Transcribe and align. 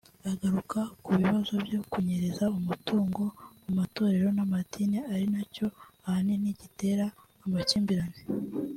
Agaruka 0.31 0.79
ku 1.03 1.09
bibazo 1.19 1.53
byo 1.65 1.79
kunyereza 1.91 2.45
umutungo 2.59 3.23
mu 3.63 3.71
matorero 3.79 4.27
n’amadini 4.35 4.97
ari 5.13 5.25
na 5.33 5.43
cyo 5.53 5.67
ahanini 6.07 6.49
gitera 6.61 7.05
amakimbirane 7.45 8.19